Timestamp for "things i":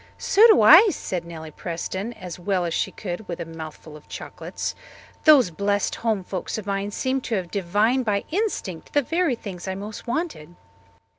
9.35-9.75